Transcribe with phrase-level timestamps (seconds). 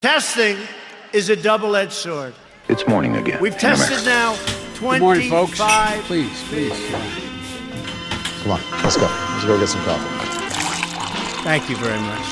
[0.00, 0.56] Testing
[1.12, 2.32] is a double edged sword.
[2.68, 3.40] It's morning again.
[3.42, 4.36] We've tested now
[4.78, 5.58] Good morning, folks.
[5.58, 6.02] 25.
[6.04, 6.78] Please, please.
[8.42, 9.08] Come on, let's go.
[9.10, 11.42] Let's go get some coffee.
[11.42, 12.26] Thank you very much.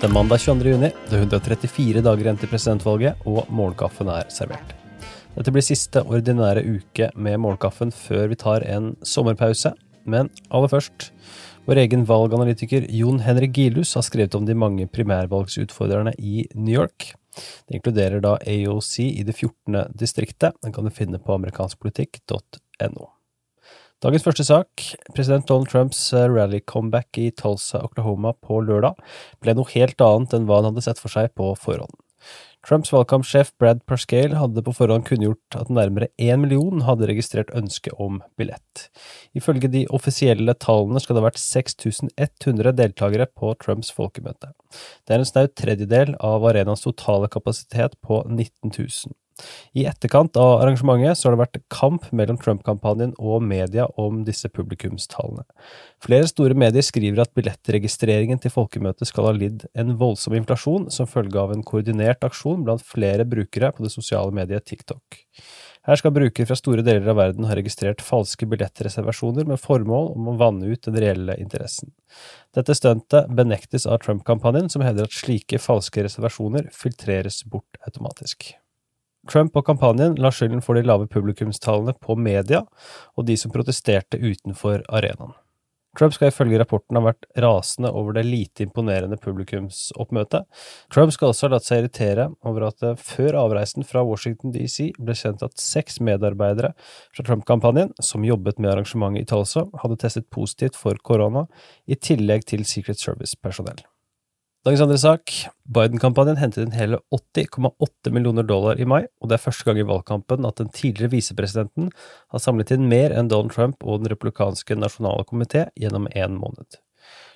[0.00, 0.68] Det er mandag 22.
[0.68, 4.76] juni, det er 134 dager igjen til presidentvalget, og morgenkaffen er servert.
[5.32, 9.72] Dette blir siste ordinære uke med morgenkaffen før vi tar en sommerpause.
[10.04, 11.08] Men aller først,
[11.66, 17.12] vår egen valganalytiker Jon Henrik Gilhus har skrevet om de mange primærvalgsutfordrerne i New York.
[17.68, 19.94] Det inkluderer da AOC i det 14.
[19.94, 20.58] distriktet.
[20.62, 23.08] Den kan du finne på amerikanskpolitikk.no.
[24.02, 24.82] Dagens første sak,
[25.14, 28.98] president Donald Trumps eh, rally-comeback i Tulsa, Oklahoma på lørdag,
[29.38, 32.01] ble noe helt annet enn hva han hadde sett for seg på forhånd.
[32.62, 37.90] Trumps valgkampsjef Brad Perscale hadde på forhånd kunngjort at nærmere én million hadde registrert ønske
[37.98, 38.86] om billett.
[39.34, 44.52] Ifølge de offisielle tallene skal det ha vært 6100 deltakere på Trumps folkemøte.
[45.06, 49.18] Det er en snau tredjedel av arenaens totale kapasitet på 19 000.
[49.78, 54.50] I etterkant av arrangementet så har det vært kamp mellom Trump-kampanjen og media om disse
[54.52, 55.46] publikumstallene.
[56.02, 61.10] Flere store medier skriver at billettregistreringen til folkemøtet skal ha lidd en voldsom inflasjon som
[61.10, 65.22] følge av en koordinert aksjon blant flere brukere på det sosiale mediet TikTok.
[65.82, 70.28] Her skal brukere fra store deler av verden ha registrert falske billettreservasjoner med formål om
[70.30, 71.90] å vanne ut den reelle interessen.
[72.54, 78.52] Dette stuntet benektes av Trump-kampanjen, som hevder at slike falske reservasjoner filtreres bort automatisk.
[79.30, 82.64] Trump og kampanjen la skylden for de lave publikumstallene på media
[83.14, 85.36] og de som protesterte utenfor arenaen.
[85.98, 90.46] Trump skal ifølge rapporten ha vært rasende over det lite imponerende publikumsoppmøtet.
[90.92, 94.94] Trump skal også ha latt seg irritere over at det før avreisen fra Washington DC
[94.96, 96.72] ble kjent at seks medarbeidere
[97.12, 101.44] fra Trump-kampanjen, som jobbet med arrangementet i Tulsa, hadde testet positivt for korona,
[101.84, 103.84] i tillegg til Secret Service-personell.
[104.62, 105.32] Dagens andre sak.
[105.74, 109.86] Biden-kampanjen hentet inn hele 80,8 millioner dollar i mai, og det er første gang i
[109.88, 111.88] valgkampen at den tidligere visepresidenten
[112.30, 116.78] har samlet inn mer enn Donald Trump og Den republikanske nasjonale komité gjennom én måned.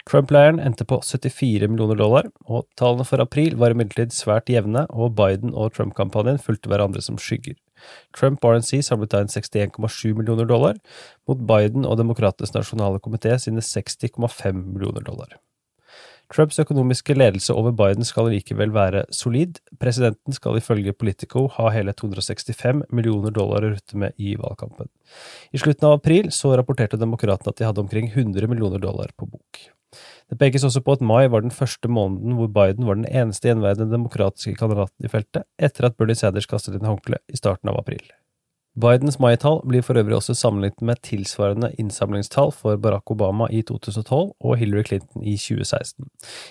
[0.07, 5.17] Trump-leiren endte på 74 millioner dollar, og tallene for april var imidlertid svært jevne, og
[5.19, 7.59] Biden og Trump-kampanjen fulgte hverandre som skygger.
[8.15, 10.79] Trump RNC samlet inn 61,7 millioner dollar,
[11.27, 15.35] mot Biden og Demokratenes nasjonale komité sine 60,5 millioner dollar.
[16.33, 19.61] Trumps økonomiske ledelse over Biden skal likevel være solid.
[19.79, 24.91] Presidenten skal ifølge Politico ha hele 265 millioner dollar å rutte med i valgkampen.
[25.55, 29.31] I slutten av april så rapporterte demokratene at de hadde omkring 100 millioner dollar på
[29.31, 29.63] bok.
[30.27, 33.53] Det pekes også på at mai var den første måneden hvor Biden var den eneste
[33.53, 37.79] gjenværende demokratiske kandidaten i feltet, etter at Bernie Sanders kastet inn håndkleet i starten av
[37.79, 38.03] april.
[38.77, 44.35] Bidens maitall blir for øvrig også sammenlignet med tilsvarende innsamlingstall for Barack Obama i 2012
[44.41, 46.05] og Hillary Clinton i 2016.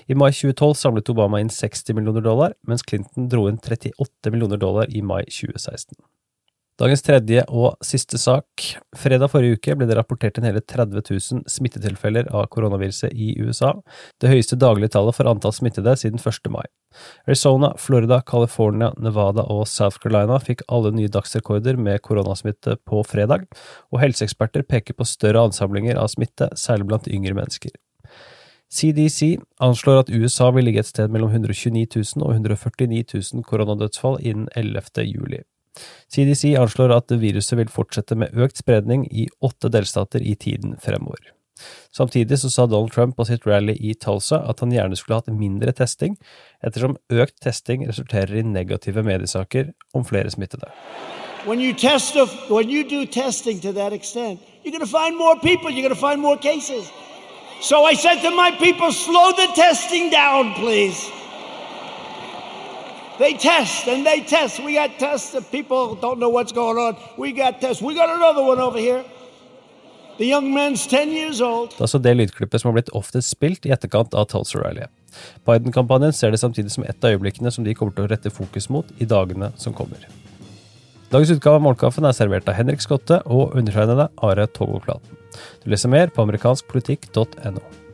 [0.07, 4.57] I mai 2012 samlet Obama inn 60 millioner dollar, mens Clinton dro inn 38 millioner
[4.57, 5.93] dollar i mai 2016.
[6.75, 8.65] Dagens tredje og siste sak.
[8.99, 13.69] Fredag forrige uke ble det rapportert inn hele 30 000 smittetilfeller av koronaviruset i USA,
[14.19, 16.51] det høyeste daglige tallet for antall smittede siden 1.
[16.51, 16.65] mai.
[17.29, 23.47] Arizona, Florida, California, Nevada og South Carolina fikk alle nye dagsrekorder med koronasmitte på fredag,
[23.95, 27.71] og helseeksperter peker på større ansamlinger av smitte, særlig blant yngre mennesker.
[28.67, 34.19] CDC anslår at USA vil ligge et sted mellom 129 000 og 149 000 koronadødsfall
[34.19, 35.05] innen 11.
[35.07, 35.45] juli.
[36.11, 41.35] CDC anslår at viruset vil fortsette med økt spredning i åtte delstater i tiden fremover.
[41.95, 45.31] Samtidig så sa Donald Trump på sitt rally i Tulsa at han gjerne skulle hatt
[45.31, 46.17] mindre testing,
[46.63, 50.67] ettersom økt testing resulterer i negative mediesaker om flere smittede.
[51.45, 52.15] When you test,
[52.49, 55.69] when you do testing to that extent, you're going to find more people.
[55.69, 56.91] You're going to find more cases.
[57.61, 61.14] So I said to my people, slow the testing down, please.
[63.17, 64.59] They test and they test.
[64.59, 66.95] We got tests that people don't know what's going on.
[67.17, 67.81] We got tests.
[67.81, 69.03] We got another one over here.
[70.17, 71.69] The young man's 10 years old.
[71.69, 74.91] Det er altså det lydklippet som har blitt oftest spilt i etterkant av Tulsa-rallyet.
[75.47, 78.69] Biden-kampanjen ser det samtidig som et av øyeblikkene som de kommer til å rette fokus
[78.71, 80.07] mot i dagene som kommer.
[81.11, 85.19] Dagens utgave av Målkaffen er servert av Henrik Skotte og undertegnede Are Togoklaten.
[85.63, 87.84] Du leser mer på amerikanskpolitikk.no.